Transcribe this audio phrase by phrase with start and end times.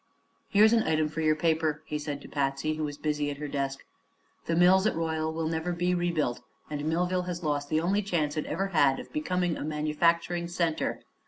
[0.49, 3.47] "Here's an item for your paper," he said to Patsy, who was busy at her
[3.47, 3.85] desk.
[4.47, 8.35] "The mills at Royal will never be rebuilt, and Millville has lost the only chance
[8.35, 11.01] it ever had of becoming a manufacturing center.